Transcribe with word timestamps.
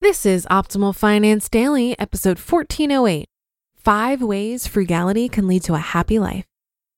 This 0.00 0.24
is 0.24 0.46
Optimal 0.48 0.94
Finance 0.94 1.48
Daily, 1.48 1.98
episode 1.98 2.38
1408 2.38 3.26
Five 3.74 4.22
Ways 4.22 4.64
Frugality 4.64 5.28
Can 5.28 5.48
Lead 5.48 5.64
to 5.64 5.74
a 5.74 5.78
Happy 5.78 6.20
Life 6.20 6.44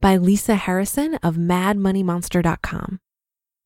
by 0.02 0.18
Lisa 0.18 0.54
Harrison 0.54 1.14
of 1.22 1.36
MadMoneyMonster.com. 1.36 3.00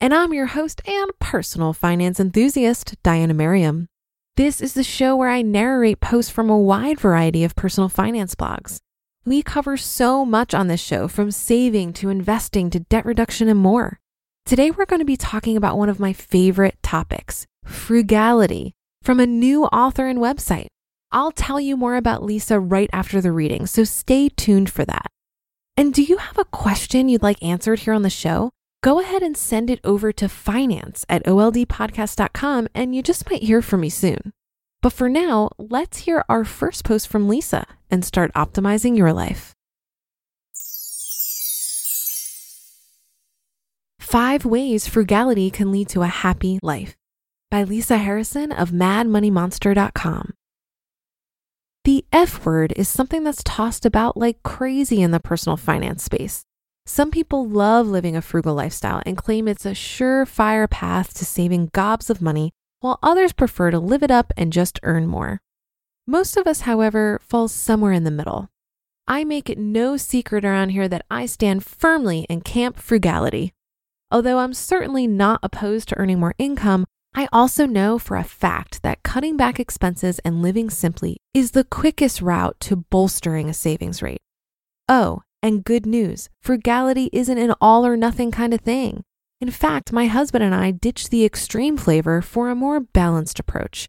And 0.00 0.14
I'm 0.14 0.32
your 0.32 0.46
host 0.46 0.82
and 0.86 1.10
personal 1.18 1.72
finance 1.72 2.20
enthusiast, 2.20 2.94
Diania 3.02 3.34
Merriam. 3.34 3.88
This 4.36 4.60
is 4.60 4.74
the 4.74 4.84
show 4.84 5.16
where 5.16 5.30
I 5.30 5.42
narrate 5.42 5.98
posts 5.98 6.30
from 6.30 6.48
a 6.48 6.56
wide 6.56 7.00
variety 7.00 7.42
of 7.42 7.56
personal 7.56 7.88
finance 7.88 8.36
blogs. 8.36 8.78
We 9.26 9.42
cover 9.42 9.76
so 9.76 10.24
much 10.24 10.54
on 10.54 10.68
this 10.68 10.80
show, 10.80 11.08
from 11.08 11.32
saving 11.32 11.94
to 11.94 12.08
investing 12.08 12.70
to 12.70 12.80
debt 12.80 13.04
reduction 13.04 13.48
and 13.48 13.58
more. 13.58 13.98
Today, 14.46 14.70
we're 14.70 14.86
going 14.86 15.00
to 15.00 15.04
be 15.04 15.16
talking 15.16 15.56
about 15.56 15.76
one 15.76 15.88
of 15.88 15.98
my 15.98 16.12
favorite 16.12 16.78
topics 16.84 17.48
frugality 17.64 18.76
from 19.04 19.20
a 19.20 19.26
new 19.26 19.66
author 19.66 20.06
and 20.06 20.18
website. 20.18 20.68
I'll 21.12 21.30
tell 21.30 21.60
you 21.60 21.76
more 21.76 21.94
about 21.94 22.24
Lisa 22.24 22.58
right 22.58 22.88
after 22.92 23.20
the 23.20 23.30
reading, 23.30 23.66
so 23.66 23.84
stay 23.84 24.30
tuned 24.30 24.70
for 24.70 24.84
that. 24.86 25.06
And 25.76 25.92
do 25.92 26.02
you 26.02 26.16
have 26.16 26.38
a 26.38 26.44
question 26.46 27.08
you'd 27.08 27.22
like 27.22 27.42
answered 27.42 27.80
here 27.80 27.92
on 27.92 28.02
the 28.02 28.10
show? 28.10 28.50
Go 28.82 29.00
ahead 29.00 29.22
and 29.22 29.36
send 29.36 29.70
it 29.70 29.80
over 29.84 30.12
to 30.12 30.28
finance 30.28 31.04
at 31.08 31.24
oldpodcast.com 31.24 32.68
and 32.74 32.94
you 32.94 33.02
just 33.02 33.30
might 33.30 33.42
hear 33.42 33.62
from 33.62 33.80
me 33.80 33.90
soon. 33.90 34.32
But 34.82 34.92
for 34.92 35.08
now, 35.08 35.50
let's 35.58 35.98
hear 35.98 36.24
our 36.28 36.44
first 36.44 36.84
post 36.84 37.08
from 37.08 37.28
Lisa 37.28 37.66
and 37.90 38.04
start 38.04 38.32
optimizing 38.34 38.96
your 38.96 39.12
life. 39.12 39.54
Five 43.98 44.44
ways 44.44 44.86
frugality 44.86 45.50
can 45.50 45.72
lead 45.72 45.88
to 45.90 46.02
a 46.02 46.06
happy 46.06 46.58
life 46.62 46.94
by 47.54 47.62
Lisa 47.62 47.98
Harrison 47.98 48.50
of 48.50 48.72
MadMoneyMonster.com. 48.72 50.34
The 51.84 52.04
F 52.10 52.44
word 52.44 52.72
is 52.74 52.88
something 52.88 53.22
that's 53.22 53.44
tossed 53.44 53.86
about 53.86 54.16
like 54.16 54.42
crazy 54.42 55.00
in 55.00 55.12
the 55.12 55.20
personal 55.20 55.56
finance 55.56 56.02
space. 56.02 56.42
Some 56.84 57.12
people 57.12 57.48
love 57.48 57.86
living 57.86 58.16
a 58.16 58.22
frugal 58.22 58.56
lifestyle 58.56 59.04
and 59.06 59.16
claim 59.16 59.46
it's 59.46 59.64
a 59.64 59.70
surefire 59.70 60.68
path 60.68 61.14
to 61.14 61.24
saving 61.24 61.70
gobs 61.72 62.10
of 62.10 62.20
money, 62.20 62.50
while 62.80 62.98
others 63.04 63.32
prefer 63.32 63.70
to 63.70 63.78
live 63.78 64.02
it 64.02 64.10
up 64.10 64.32
and 64.36 64.52
just 64.52 64.80
earn 64.82 65.06
more. 65.06 65.40
Most 66.08 66.36
of 66.36 66.48
us, 66.48 66.62
however, 66.62 67.20
fall 67.22 67.46
somewhere 67.46 67.92
in 67.92 68.02
the 68.02 68.10
middle. 68.10 68.48
I 69.06 69.22
make 69.22 69.48
it 69.48 69.58
no 69.58 69.96
secret 69.96 70.44
around 70.44 70.70
here 70.70 70.88
that 70.88 71.06
I 71.08 71.26
stand 71.26 71.64
firmly 71.64 72.26
in 72.28 72.40
camp 72.40 72.80
frugality. 72.80 73.52
Although 74.10 74.40
I'm 74.40 74.54
certainly 74.54 75.06
not 75.06 75.38
opposed 75.44 75.90
to 75.90 75.98
earning 75.98 76.18
more 76.18 76.34
income, 76.36 76.84
I 77.16 77.28
also 77.32 77.64
know 77.64 77.98
for 77.98 78.16
a 78.16 78.24
fact 78.24 78.82
that 78.82 79.04
cutting 79.04 79.36
back 79.36 79.60
expenses 79.60 80.18
and 80.24 80.42
living 80.42 80.68
simply 80.68 81.18
is 81.32 81.52
the 81.52 81.62
quickest 81.62 82.20
route 82.20 82.56
to 82.60 82.76
bolstering 82.76 83.48
a 83.48 83.54
savings 83.54 84.02
rate. 84.02 84.20
Oh, 84.88 85.22
and 85.40 85.62
good 85.62 85.86
news 85.86 86.28
frugality 86.40 87.10
isn't 87.12 87.38
an 87.38 87.54
all 87.60 87.86
or 87.86 87.96
nothing 87.96 88.32
kind 88.32 88.52
of 88.52 88.62
thing. 88.62 89.04
In 89.40 89.50
fact, 89.50 89.92
my 89.92 90.06
husband 90.06 90.42
and 90.42 90.54
I 90.54 90.72
ditched 90.72 91.10
the 91.10 91.24
extreme 91.24 91.76
flavor 91.76 92.20
for 92.20 92.48
a 92.48 92.54
more 92.56 92.80
balanced 92.80 93.38
approach. 93.38 93.88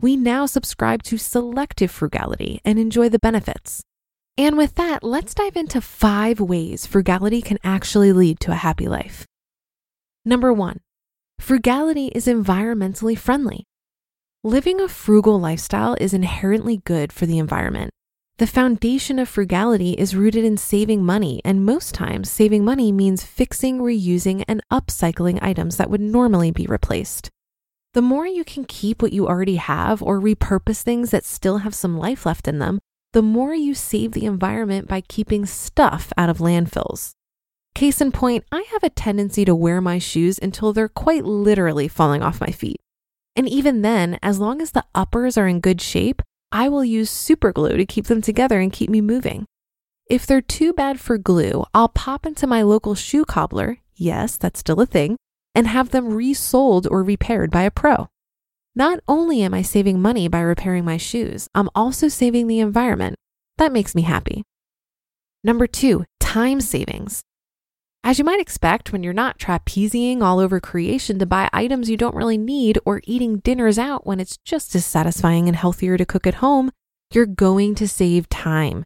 We 0.00 0.16
now 0.16 0.46
subscribe 0.46 1.02
to 1.04 1.18
selective 1.18 1.90
frugality 1.90 2.60
and 2.64 2.78
enjoy 2.78 3.10
the 3.10 3.18
benefits. 3.18 3.82
And 4.38 4.56
with 4.56 4.76
that, 4.76 5.04
let's 5.04 5.34
dive 5.34 5.56
into 5.56 5.82
five 5.82 6.40
ways 6.40 6.86
frugality 6.86 7.42
can 7.42 7.58
actually 7.62 8.14
lead 8.14 8.40
to 8.40 8.52
a 8.52 8.56
happy 8.56 8.88
life. 8.88 9.26
Number 10.24 10.52
one, 10.52 10.80
frugality 11.42 12.06
is 12.14 12.26
environmentally 12.26 13.18
friendly. 13.18 13.64
Living 14.44 14.80
a 14.80 14.88
frugal 14.88 15.40
lifestyle 15.40 15.96
is 16.00 16.14
inherently 16.14 16.76
good 16.84 17.12
for 17.12 17.26
the 17.26 17.36
environment. 17.36 17.90
The 18.38 18.46
foundation 18.46 19.18
of 19.18 19.28
frugality 19.28 19.94
is 19.94 20.14
rooted 20.14 20.44
in 20.44 20.56
saving 20.56 21.04
money, 21.04 21.42
and 21.44 21.66
most 21.66 21.96
times, 21.96 22.30
saving 22.30 22.64
money 22.64 22.92
means 22.92 23.24
fixing, 23.24 23.80
reusing, 23.80 24.44
and 24.46 24.62
upcycling 24.72 25.40
items 25.42 25.78
that 25.78 25.90
would 25.90 26.00
normally 26.00 26.52
be 26.52 26.66
replaced. 26.66 27.28
The 27.92 28.02
more 28.02 28.26
you 28.26 28.44
can 28.44 28.64
keep 28.64 29.02
what 29.02 29.12
you 29.12 29.26
already 29.26 29.56
have 29.56 30.00
or 30.00 30.20
repurpose 30.20 30.82
things 30.82 31.10
that 31.10 31.24
still 31.24 31.58
have 31.58 31.74
some 31.74 31.98
life 31.98 32.24
left 32.24 32.46
in 32.46 32.60
them, 32.60 32.78
the 33.12 33.22
more 33.22 33.52
you 33.52 33.74
save 33.74 34.12
the 34.12 34.26
environment 34.26 34.86
by 34.86 35.00
keeping 35.00 35.44
stuff 35.44 36.12
out 36.16 36.30
of 36.30 36.38
landfills. 36.38 37.14
Case 37.74 38.00
in 38.00 38.12
point, 38.12 38.44
I 38.52 38.64
have 38.72 38.82
a 38.82 38.90
tendency 38.90 39.44
to 39.44 39.54
wear 39.54 39.80
my 39.80 39.98
shoes 39.98 40.38
until 40.40 40.72
they're 40.72 40.88
quite 40.88 41.24
literally 41.24 41.88
falling 41.88 42.22
off 42.22 42.40
my 42.40 42.50
feet. 42.50 42.80
And 43.34 43.48
even 43.48 43.82
then, 43.82 44.18
as 44.22 44.38
long 44.38 44.60
as 44.60 44.72
the 44.72 44.84
uppers 44.94 45.38
are 45.38 45.48
in 45.48 45.60
good 45.60 45.80
shape, 45.80 46.20
I 46.52 46.68
will 46.68 46.84
use 46.84 47.10
super 47.10 47.50
glue 47.50 47.76
to 47.78 47.86
keep 47.86 48.06
them 48.06 48.20
together 48.20 48.60
and 48.60 48.72
keep 48.72 48.90
me 48.90 49.00
moving. 49.00 49.46
If 50.08 50.26
they're 50.26 50.42
too 50.42 50.74
bad 50.74 51.00
for 51.00 51.16
glue, 51.16 51.64
I'll 51.72 51.88
pop 51.88 52.26
into 52.26 52.46
my 52.46 52.60
local 52.60 52.94
shoe 52.94 53.24
cobbler, 53.24 53.78
yes, 53.94 54.36
that's 54.36 54.60
still 54.60 54.80
a 54.80 54.86
thing, 54.86 55.16
and 55.54 55.66
have 55.66 55.90
them 55.90 56.12
resoled 56.12 56.86
or 56.86 57.02
repaired 57.02 57.50
by 57.50 57.62
a 57.62 57.70
pro. 57.70 58.08
Not 58.74 59.00
only 59.08 59.42
am 59.42 59.54
I 59.54 59.62
saving 59.62 60.00
money 60.02 60.28
by 60.28 60.40
repairing 60.40 60.84
my 60.84 60.98
shoes, 60.98 61.48
I'm 61.54 61.70
also 61.74 62.08
saving 62.08 62.46
the 62.46 62.60
environment. 62.60 63.16
That 63.56 63.72
makes 63.72 63.94
me 63.94 64.02
happy. 64.02 64.42
Number 65.42 65.66
two, 65.66 66.04
time 66.20 66.60
savings. 66.60 67.22
As 68.04 68.18
you 68.18 68.24
might 68.24 68.40
expect, 68.40 68.92
when 68.92 69.04
you're 69.04 69.12
not 69.12 69.38
trapezing 69.38 70.22
all 70.22 70.40
over 70.40 70.58
creation 70.58 71.20
to 71.20 71.26
buy 71.26 71.48
items 71.52 71.88
you 71.88 71.96
don't 71.96 72.16
really 72.16 72.36
need 72.36 72.78
or 72.84 73.00
eating 73.04 73.38
dinners 73.38 73.78
out 73.78 74.04
when 74.04 74.18
it's 74.18 74.38
just 74.38 74.74
as 74.74 74.84
satisfying 74.84 75.46
and 75.46 75.56
healthier 75.56 75.96
to 75.96 76.04
cook 76.04 76.26
at 76.26 76.34
home, 76.34 76.72
you're 77.12 77.26
going 77.26 77.76
to 77.76 77.86
save 77.86 78.28
time. 78.28 78.82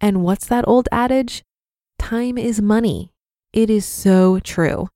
And 0.00 0.22
what's 0.22 0.46
that 0.46 0.66
old 0.66 0.88
adage? 0.90 1.42
Time 1.98 2.38
is 2.38 2.62
money. 2.62 3.12
It 3.52 3.68
is 3.68 3.84
so 3.84 4.38
true. 4.40 4.88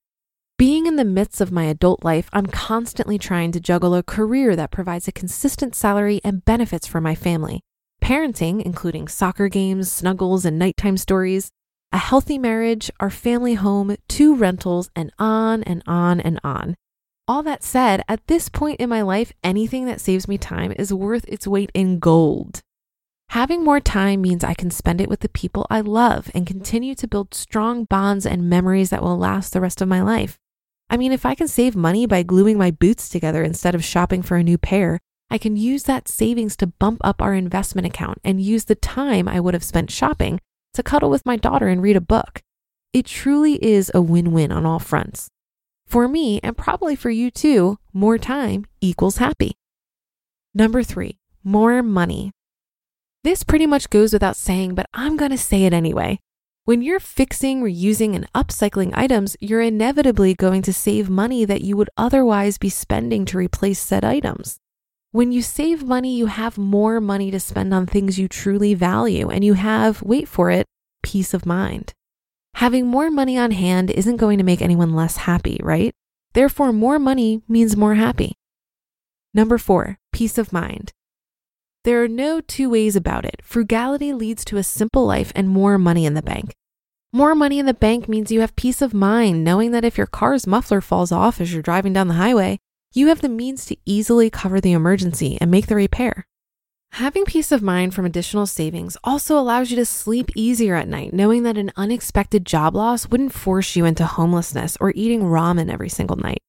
Being 0.56 0.86
in 0.86 0.96
the 0.96 1.04
midst 1.04 1.42
of 1.42 1.52
my 1.52 1.64
adult 1.64 2.02
life, 2.02 2.30
I'm 2.32 2.46
constantly 2.46 3.18
trying 3.18 3.52
to 3.52 3.60
juggle 3.60 3.94
a 3.94 4.02
career 4.02 4.56
that 4.56 4.70
provides 4.70 5.06
a 5.06 5.12
consistent 5.12 5.74
salary 5.74 6.20
and 6.24 6.44
benefits 6.46 6.86
for 6.86 7.00
my 7.00 7.14
family. 7.14 7.60
Parenting, 8.02 8.62
including 8.62 9.06
soccer 9.06 9.48
games, 9.48 9.92
snuggles, 9.92 10.46
and 10.46 10.58
nighttime 10.58 10.96
stories, 10.96 11.50
a 11.92 11.98
healthy 11.98 12.38
marriage, 12.38 12.90
our 13.00 13.10
family 13.10 13.54
home, 13.54 13.96
two 14.08 14.36
rentals, 14.36 14.90
and 14.94 15.10
on 15.18 15.62
and 15.64 15.82
on 15.86 16.20
and 16.20 16.38
on. 16.44 16.76
All 17.26 17.42
that 17.42 17.62
said, 17.62 18.02
at 18.08 18.26
this 18.26 18.48
point 18.48 18.80
in 18.80 18.88
my 18.88 19.02
life, 19.02 19.32
anything 19.42 19.86
that 19.86 20.00
saves 20.00 20.28
me 20.28 20.38
time 20.38 20.72
is 20.76 20.92
worth 20.92 21.24
its 21.28 21.46
weight 21.46 21.70
in 21.74 21.98
gold. 21.98 22.60
Having 23.30 23.64
more 23.64 23.78
time 23.78 24.20
means 24.20 24.42
I 24.42 24.54
can 24.54 24.70
spend 24.70 25.00
it 25.00 25.08
with 25.08 25.20
the 25.20 25.28
people 25.28 25.66
I 25.70 25.80
love 25.80 26.30
and 26.34 26.46
continue 26.46 26.96
to 26.96 27.06
build 27.06 27.34
strong 27.34 27.84
bonds 27.84 28.26
and 28.26 28.50
memories 28.50 28.90
that 28.90 29.02
will 29.02 29.16
last 29.16 29.52
the 29.52 29.60
rest 29.60 29.80
of 29.80 29.88
my 29.88 30.02
life. 30.02 30.38
I 30.88 30.96
mean, 30.96 31.12
if 31.12 31.24
I 31.24 31.36
can 31.36 31.46
save 31.46 31.76
money 31.76 32.06
by 32.06 32.24
gluing 32.24 32.58
my 32.58 32.72
boots 32.72 33.08
together 33.08 33.44
instead 33.44 33.76
of 33.76 33.84
shopping 33.84 34.22
for 34.22 34.36
a 34.36 34.42
new 34.42 34.58
pair, 34.58 34.98
I 35.30 35.38
can 35.38 35.56
use 35.56 35.84
that 35.84 36.08
savings 36.08 36.56
to 36.56 36.66
bump 36.66 37.00
up 37.04 37.22
our 37.22 37.34
investment 37.34 37.86
account 37.86 38.18
and 38.24 38.40
use 38.40 38.64
the 38.64 38.74
time 38.74 39.28
I 39.28 39.38
would 39.38 39.54
have 39.54 39.62
spent 39.62 39.92
shopping 39.92 40.40
to 40.74 40.82
cuddle 40.82 41.10
with 41.10 41.26
my 41.26 41.36
daughter 41.36 41.68
and 41.68 41.82
read 41.82 41.96
a 41.96 42.00
book. 42.00 42.42
It 42.92 43.06
truly 43.06 43.54
is 43.64 43.90
a 43.94 44.02
win 44.02 44.32
win 44.32 44.50
on 44.52 44.66
all 44.66 44.78
fronts. 44.78 45.28
For 45.86 46.08
me, 46.08 46.40
and 46.42 46.56
probably 46.56 46.96
for 46.96 47.10
you 47.10 47.30
too, 47.30 47.78
more 47.92 48.18
time 48.18 48.66
equals 48.80 49.16
happy. 49.16 49.54
Number 50.54 50.82
three, 50.82 51.18
more 51.44 51.82
money. 51.82 52.32
This 53.22 53.42
pretty 53.42 53.66
much 53.66 53.90
goes 53.90 54.12
without 54.12 54.36
saying, 54.36 54.74
but 54.74 54.86
I'm 54.94 55.16
going 55.16 55.30
to 55.30 55.38
say 55.38 55.64
it 55.64 55.72
anyway. 55.72 56.18
When 56.64 56.82
you're 56.82 57.00
fixing, 57.00 57.62
reusing, 57.62 58.14
and 58.14 58.32
upcycling 58.32 58.92
items, 58.94 59.36
you're 59.40 59.60
inevitably 59.60 60.34
going 60.34 60.62
to 60.62 60.72
save 60.72 61.10
money 61.10 61.44
that 61.44 61.62
you 61.62 61.76
would 61.76 61.90
otherwise 61.96 62.58
be 62.58 62.68
spending 62.68 63.24
to 63.26 63.38
replace 63.38 63.80
said 63.80 64.04
items. 64.04 64.58
When 65.12 65.32
you 65.32 65.42
save 65.42 65.82
money, 65.82 66.16
you 66.16 66.26
have 66.26 66.56
more 66.56 67.00
money 67.00 67.32
to 67.32 67.40
spend 67.40 67.74
on 67.74 67.86
things 67.86 68.18
you 68.18 68.28
truly 68.28 68.74
value, 68.74 69.28
and 69.28 69.44
you 69.44 69.54
have, 69.54 70.02
wait 70.02 70.28
for 70.28 70.50
it, 70.50 70.66
peace 71.02 71.34
of 71.34 71.44
mind. 71.44 71.92
Having 72.54 72.86
more 72.86 73.10
money 73.10 73.36
on 73.36 73.50
hand 73.50 73.90
isn't 73.90 74.18
going 74.18 74.38
to 74.38 74.44
make 74.44 74.62
anyone 74.62 74.94
less 74.94 75.16
happy, 75.16 75.58
right? 75.64 75.92
Therefore, 76.32 76.72
more 76.72 77.00
money 77.00 77.42
means 77.48 77.76
more 77.76 77.96
happy. 77.96 78.34
Number 79.34 79.58
four, 79.58 79.98
peace 80.12 80.38
of 80.38 80.52
mind. 80.52 80.92
There 81.82 82.02
are 82.04 82.08
no 82.08 82.40
two 82.40 82.70
ways 82.70 82.94
about 82.94 83.24
it. 83.24 83.40
Frugality 83.42 84.12
leads 84.12 84.44
to 84.44 84.58
a 84.58 84.62
simple 84.62 85.06
life 85.06 85.32
and 85.34 85.48
more 85.48 85.76
money 85.76 86.06
in 86.06 86.14
the 86.14 86.22
bank. 86.22 86.52
More 87.12 87.34
money 87.34 87.58
in 87.58 87.66
the 87.66 87.74
bank 87.74 88.08
means 88.08 88.30
you 88.30 88.42
have 88.42 88.54
peace 88.54 88.80
of 88.80 88.94
mind 88.94 89.42
knowing 89.42 89.72
that 89.72 89.84
if 89.84 89.98
your 89.98 90.06
car's 90.06 90.46
muffler 90.46 90.80
falls 90.80 91.10
off 91.10 91.40
as 91.40 91.52
you're 91.52 91.62
driving 91.62 91.92
down 91.92 92.06
the 92.06 92.14
highway, 92.14 92.58
you 92.92 93.08
have 93.08 93.20
the 93.20 93.28
means 93.28 93.66
to 93.66 93.76
easily 93.86 94.30
cover 94.30 94.60
the 94.60 94.72
emergency 94.72 95.38
and 95.40 95.50
make 95.50 95.66
the 95.68 95.76
repair. 95.76 96.26
Having 96.94 97.26
peace 97.26 97.52
of 97.52 97.62
mind 97.62 97.94
from 97.94 98.04
additional 98.04 98.46
savings 98.46 98.96
also 99.04 99.38
allows 99.38 99.70
you 99.70 99.76
to 99.76 99.86
sleep 99.86 100.30
easier 100.34 100.74
at 100.74 100.88
night, 100.88 101.12
knowing 101.12 101.44
that 101.44 101.56
an 101.56 101.70
unexpected 101.76 102.44
job 102.44 102.74
loss 102.74 103.08
wouldn't 103.08 103.32
force 103.32 103.76
you 103.76 103.84
into 103.84 104.04
homelessness 104.04 104.76
or 104.80 104.92
eating 104.96 105.22
ramen 105.22 105.72
every 105.72 105.88
single 105.88 106.16
night. 106.16 106.40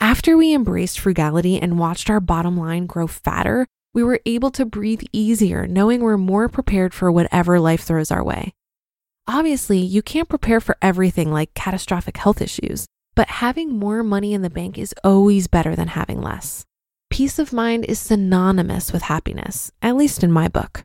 After 0.00 0.36
we 0.36 0.54
embraced 0.54 0.98
frugality 0.98 1.60
and 1.60 1.78
watched 1.78 2.08
our 2.08 2.20
bottom 2.20 2.56
line 2.56 2.86
grow 2.86 3.06
fatter, 3.06 3.66
we 3.92 4.02
were 4.02 4.20
able 4.24 4.50
to 4.52 4.64
breathe 4.64 5.02
easier, 5.12 5.66
knowing 5.66 6.00
we're 6.00 6.16
more 6.16 6.48
prepared 6.48 6.94
for 6.94 7.12
whatever 7.12 7.60
life 7.60 7.82
throws 7.82 8.10
our 8.10 8.24
way. 8.24 8.54
Obviously, 9.26 9.78
you 9.78 10.02
can't 10.02 10.28
prepare 10.28 10.60
for 10.60 10.76
everything 10.82 11.30
like 11.30 11.54
catastrophic 11.54 12.16
health 12.16 12.42
issues, 12.42 12.86
but 13.14 13.28
having 13.28 13.78
more 13.78 14.02
money 14.02 14.34
in 14.34 14.42
the 14.42 14.50
bank 14.50 14.78
is 14.78 14.94
always 15.04 15.46
better 15.46 15.76
than 15.76 15.88
having 15.88 16.20
less. 16.20 16.64
Peace 17.10 17.38
of 17.38 17.52
mind 17.52 17.84
is 17.84 17.98
synonymous 17.98 18.92
with 18.92 19.02
happiness, 19.02 19.70
at 19.80 19.96
least 19.96 20.24
in 20.24 20.32
my 20.32 20.48
book. 20.48 20.82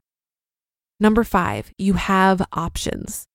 Number 1.00 1.24
five, 1.24 1.72
you 1.78 1.94
have 1.94 2.46
options. 2.54 3.26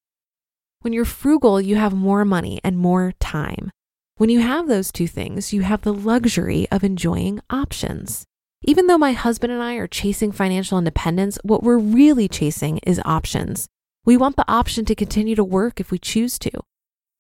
When 0.82 0.93
you're 0.93 1.05
frugal, 1.05 1.61
you 1.61 1.76
have 1.76 1.94
more 1.94 2.25
money 2.25 2.61
and 2.62 2.76
more 2.76 3.12
time. 3.19 3.70
When 4.17 4.31
you 4.31 4.41
have 4.41 4.69
those 4.69 4.93
two 4.93 5.08
things, 5.08 5.52
you 5.52 5.62
have 5.62 5.82
the 5.82 5.94
luxury 5.94 6.69
of 6.70 6.85
enjoying 6.85 7.40
options. 7.50 8.25
Even 8.62 8.87
though 8.87 8.99
my 8.99 9.12
husband 9.12 9.52
and 9.52 9.62
I 9.62 9.75
are 9.75 9.88
chasing 9.88 10.31
financial 10.31 10.79
independence, 10.79 11.38
what 11.43 11.62
we're 11.62 11.79
really 11.79 12.29
chasing 12.29 12.79
is 12.87 13.00
options. 13.05 13.67
We 14.05 14.17
want 14.17 14.37
the 14.37 14.50
option 14.50 14.85
to 14.85 14.94
continue 14.94 15.35
to 15.35 15.43
work 15.43 15.81
if 15.81 15.90
we 15.90 15.99
choose 15.99 16.38
to. 16.40 16.50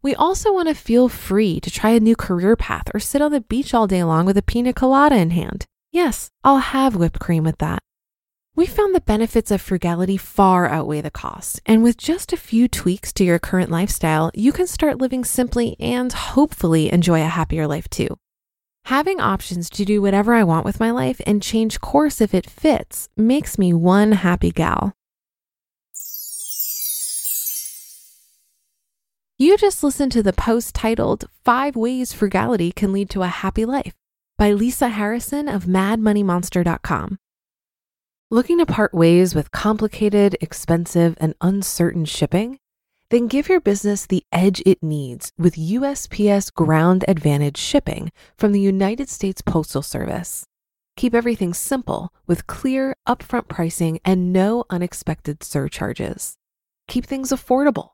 We 0.04 0.14
also 0.14 0.52
want 0.52 0.68
to 0.68 0.74
feel 0.74 1.08
free 1.08 1.60
to 1.60 1.70
try 1.70 1.92
a 1.92 1.98
new 1.98 2.14
career 2.14 2.56
path 2.56 2.90
or 2.92 3.00
sit 3.00 3.22
on 3.22 3.32
the 3.32 3.40
beach 3.40 3.72
all 3.72 3.86
day 3.86 4.04
long 4.04 4.26
with 4.26 4.36
a 4.36 4.42
pina 4.42 4.74
colada 4.74 5.16
in 5.16 5.30
hand. 5.30 5.64
Yes, 5.92 6.28
I'll 6.44 6.58
have 6.58 6.94
whipped 6.94 7.18
cream 7.18 7.42
with 7.42 7.56
that. 7.56 7.82
We 8.54 8.66
found 8.66 8.94
the 8.94 9.00
benefits 9.00 9.50
of 9.50 9.62
frugality 9.62 10.18
far 10.18 10.68
outweigh 10.68 11.00
the 11.00 11.10
costs, 11.10 11.58
and 11.64 11.82
with 11.82 11.96
just 11.96 12.34
a 12.34 12.36
few 12.36 12.68
tweaks 12.68 13.14
to 13.14 13.24
your 13.24 13.38
current 13.38 13.70
lifestyle, 13.70 14.30
you 14.34 14.52
can 14.52 14.66
start 14.66 15.00
living 15.00 15.24
simply 15.24 15.74
and 15.80 16.12
hopefully 16.12 16.92
enjoy 16.92 17.22
a 17.22 17.36
happier 17.38 17.66
life 17.66 17.88
too. 17.88 18.08
Having 18.84 19.20
options 19.20 19.70
to 19.70 19.86
do 19.86 20.02
whatever 20.02 20.34
I 20.34 20.44
want 20.44 20.66
with 20.66 20.80
my 20.80 20.90
life 20.90 21.22
and 21.26 21.42
change 21.42 21.80
course 21.80 22.20
if 22.20 22.34
it 22.34 22.50
fits 22.50 23.08
makes 23.16 23.58
me 23.58 23.72
one 23.72 24.12
happy 24.12 24.50
gal. 24.50 24.92
You 29.36 29.56
just 29.56 29.82
listened 29.82 30.12
to 30.12 30.22
the 30.22 30.32
post 30.32 30.76
titled 30.76 31.24
Five 31.44 31.74
Ways 31.74 32.12
Frugality 32.12 32.70
Can 32.70 32.92
Lead 32.92 33.10
to 33.10 33.22
a 33.22 33.26
Happy 33.26 33.64
Life 33.64 33.92
by 34.38 34.52
Lisa 34.52 34.90
Harrison 34.90 35.48
of 35.48 35.64
MadMoneyMonster.com. 35.64 37.18
Looking 38.30 38.58
to 38.58 38.66
part 38.66 38.94
ways 38.94 39.34
with 39.34 39.50
complicated, 39.50 40.36
expensive, 40.40 41.16
and 41.18 41.34
uncertain 41.40 42.04
shipping? 42.04 42.60
Then 43.10 43.26
give 43.26 43.48
your 43.48 43.60
business 43.60 44.06
the 44.06 44.22
edge 44.30 44.62
it 44.64 44.80
needs 44.84 45.32
with 45.36 45.56
USPS 45.56 46.54
Ground 46.54 47.04
Advantage 47.08 47.58
shipping 47.58 48.12
from 48.38 48.52
the 48.52 48.60
United 48.60 49.08
States 49.08 49.42
Postal 49.42 49.82
Service. 49.82 50.46
Keep 50.96 51.12
everything 51.12 51.54
simple 51.54 52.12
with 52.28 52.46
clear, 52.46 52.94
upfront 53.08 53.48
pricing 53.48 53.98
and 54.04 54.32
no 54.32 54.62
unexpected 54.70 55.42
surcharges. 55.42 56.36
Keep 56.86 57.06
things 57.06 57.30
affordable 57.30 57.93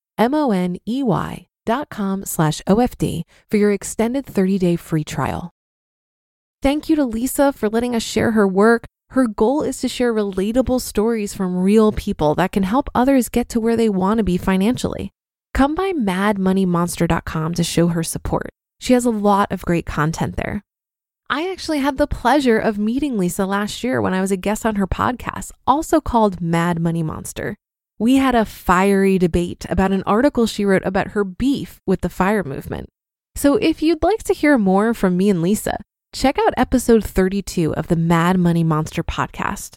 M 0.17 0.33
O 0.33 0.51
N 0.51 0.77
E 0.87 1.03
Y 1.03 1.47
dot 1.65 1.89
com 1.89 2.25
slash 2.25 2.61
OFD 2.67 3.23
for 3.49 3.57
your 3.57 3.71
extended 3.71 4.25
30 4.25 4.57
day 4.59 4.75
free 4.75 5.03
trial. 5.03 5.51
Thank 6.61 6.89
you 6.89 6.95
to 6.95 7.05
Lisa 7.05 7.51
for 7.51 7.69
letting 7.69 7.95
us 7.95 8.03
share 8.03 8.31
her 8.31 8.47
work. 8.47 8.85
Her 9.09 9.27
goal 9.27 9.61
is 9.61 9.79
to 9.79 9.87
share 9.89 10.13
relatable 10.13 10.79
stories 10.79 11.33
from 11.33 11.57
real 11.57 11.91
people 11.91 12.35
that 12.35 12.51
can 12.51 12.63
help 12.63 12.89
others 12.93 13.29
get 13.29 13.49
to 13.49 13.59
where 13.59 13.75
they 13.75 13.89
want 13.89 14.19
to 14.19 14.23
be 14.23 14.37
financially. 14.37 15.11
Come 15.53 15.75
by 15.75 15.91
madmoneymonster.com 15.91 17.53
to 17.55 17.63
show 17.63 17.87
her 17.87 18.03
support. 18.03 18.51
She 18.79 18.93
has 18.93 19.05
a 19.05 19.09
lot 19.09 19.51
of 19.51 19.65
great 19.65 19.85
content 19.85 20.37
there. 20.37 20.63
I 21.29 21.49
actually 21.49 21.79
had 21.79 21.97
the 21.97 22.07
pleasure 22.07 22.59
of 22.59 22.77
meeting 22.77 23.17
Lisa 23.17 23.45
last 23.45 23.83
year 23.83 24.01
when 24.01 24.13
I 24.13 24.21
was 24.21 24.31
a 24.31 24.37
guest 24.37 24.65
on 24.65 24.75
her 24.75 24.87
podcast, 24.87 25.51
also 25.65 25.99
called 25.99 26.41
Mad 26.41 26.79
Money 26.79 27.03
Monster. 27.03 27.55
We 28.01 28.15
had 28.15 28.33
a 28.33 28.45
fiery 28.45 29.19
debate 29.19 29.67
about 29.69 29.91
an 29.91 30.01
article 30.07 30.47
she 30.47 30.65
wrote 30.65 30.83
about 30.83 31.09
her 31.09 31.23
beef 31.23 31.79
with 31.85 32.01
the 32.01 32.09
fire 32.09 32.43
movement. 32.43 32.89
So 33.35 33.57
if 33.57 33.83
you'd 33.83 34.01
like 34.01 34.23
to 34.23 34.33
hear 34.33 34.57
more 34.57 34.95
from 34.95 35.15
me 35.15 35.29
and 35.29 35.39
Lisa, 35.39 35.77
check 36.11 36.39
out 36.39 36.55
episode 36.57 37.05
32 37.05 37.75
of 37.75 37.89
the 37.89 37.95
Mad 37.95 38.39
Money 38.39 38.63
Monster 38.63 39.03
podcast. 39.03 39.75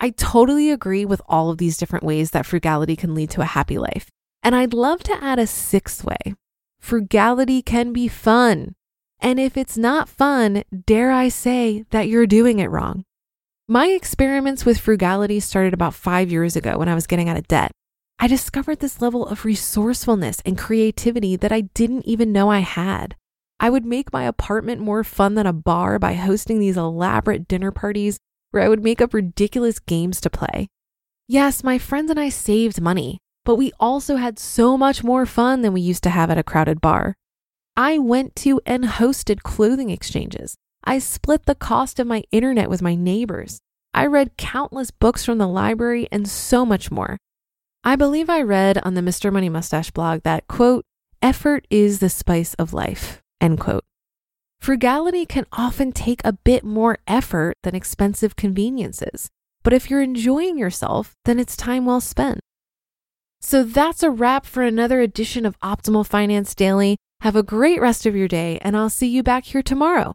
I 0.00 0.08
totally 0.08 0.70
agree 0.70 1.04
with 1.04 1.20
all 1.28 1.50
of 1.50 1.58
these 1.58 1.76
different 1.76 2.02
ways 2.06 2.30
that 2.30 2.46
frugality 2.46 2.96
can 2.96 3.14
lead 3.14 3.28
to 3.32 3.42
a 3.42 3.44
happy 3.44 3.76
life. 3.76 4.08
And 4.42 4.54
I'd 4.54 4.72
love 4.72 5.02
to 5.02 5.22
add 5.22 5.38
a 5.38 5.46
sixth 5.46 6.02
way 6.02 6.36
frugality 6.80 7.60
can 7.60 7.92
be 7.92 8.08
fun. 8.08 8.74
And 9.20 9.38
if 9.38 9.58
it's 9.58 9.76
not 9.76 10.08
fun, 10.08 10.62
dare 10.86 11.12
I 11.12 11.28
say 11.28 11.84
that 11.90 12.08
you're 12.08 12.26
doing 12.26 12.58
it 12.60 12.70
wrong. 12.70 13.04
My 13.68 13.86
experiments 13.86 14.66
with 14.66 14.78
frugality 14.78 15.40
started 15.40 15.72
about 15.72 15.94
five 15.94 16.30
years 16.30 16.54
ago 16.54 16.76
when 16.76 16.88
I 16.90 16.94
was 16.94 17.06
getting 17.06 17.30
out 17.30 17.38
of 17.38 17.48
debt. 17.48 17.72
I 18.18 18.26
discovered 18.26 18.80
this 18.80 19.00
level 19.00 19.26
of 19.26 19.46
resourcefulness 19.46 20.42
and 20.44 20.58
creativity 20.58 21.36
that 21.36 21.50
I 21.50 21.62
didn't 21.72 22.04
even 22.04 22.30
know 22.30 22.50
I 22.50 22.58
had. 22.58 23.16
I 23.58 23.70
would 23.70 23.86
make 23.86 24.12
my 24.12 24.24
apartment 24.24 24.82
more 24.82 25.02
fun 25.02 25.34
than 25.34 25.46
a 25.46 25.54
bar 25.54 25.98
by 25.98 26.12
hosting 26.12 26.58
these 26.58 26.76
elaborate 26.76 27.48
dinner 27.48 27.70
parties 27.70 28.18
where 28.50 28.62
I 28.62 28.68
would 28.68 28.84
make 28.84 29.00
up 29.00 29.14
ridiculous 29.14 29.78
games 29.78 30.20
to 30.20 30.28
play. 30.28 30.68
Yes, 31.26 31.64
my 31.64 31.78
friends 31.78 32.10
and 32.10 32.20
I 32.20 32.28
saved 32.28 32.82
money, 32.82 33.16
but 33.46 33.56
we 33.56 33.72
also 33.80 34.16
had 34.16 34.38
so 34.38 34.76
much 34.76 35.02
more 35.02 35.24
fun 35.24 35.62
than 35.62 35.72
we 35.72 35.80
used 35.80 36.02
to 36.02 36.10
have 36.10 36.30
at 36.30 36.36
a 36.36 36.42
crowded 36.42 36.82
bar. 36.82 37.14
I 37.78 37.96
went 37.96 38.36
to 38.36 38.60
and 38.66 38.84
hosted 38.84 39.42
clothing 39.42 39.88
exchanges. 39.88 40.54
I 40.86 40.98
split 40.98 41.46
the 41.46 41.54
cost 41.54 41.98
of 41.98 42.06
my 42.06 42.24
internet 42.30 42.68
with 42.68 42.82
my 42.82 42.94
neighbors. 42.94 43.58
I 43.94 44.04
read 44.06 44.36
countless 44.36 44.90
books 44.90 45.24
from 45.24 45.38
the 45.38 45.48
library 45.48 46.06
and 46.12 46.28
so 46.28 46.66
much 46.66 46.90
more. 46.90 47.16
I 47.82 47.96
believe 47.96 48.28
I 48.28 48.42
read 48.42 48.78
on 48.78 48.94
the 48.94 49.00
Mr. 49.00 49.32
Money 49.32 49.48
Mustache 49.48 49.90
blog 49.90 50.22
that, 50.24 50.46
quote, 50.46 50.84
effort 51.22 51.66
is 51.70 51.98
the 52.00 52.10
spice 52.10 52.52
of 52.54 52.74
life, 52.74 53.22
end 53.40 53.60
quote. 53.60 53.84
Frugality 54.60 55.24
can 55.24 55.46
often 55.52 55.90
take 55.92 56.20
a 56.22 56.32
bit 56.32 56.64
more 56.64 56.98
effort 57.06 57.56
than 57.62 57.74
expensive 57.74 58.36
conveniences, 58.36 59.30
but 59.62 59.72
if 59.72 59.88
you're 59.88 60.02
enjoying 60.02 60.58
yourself, 60.58 61.14
then 61.24 61.38
it's 61.38 61.56
time 61.56 61.86
well 61.86 62.00
spent. 62.00 62.40
So 63.40 63.62
that's 63.62 64.02
a 64.02 64.10
wrap 64.10 64.44
for 64.44 64.62
another 64.62 65.00
edition 65.00 65.46
of 65.46 65.58
Optimal 65.60 66.06
Finance 66.06 66.54
Daily. 66.54 66.96
Have 67.20 67.36
a 67.36 67.42
great 67.42 67.80
rest 67.80 68.06
of 68.06 68.16
your 68.16 68.28
day, 68.28 68.58
and 68.62 68.76
I'll 68.76 68.90
see 68.90 69.08
you 69.08 69.22
back 69.22 69.44
here 69.44 69.62
tomorrow 69.62 70.14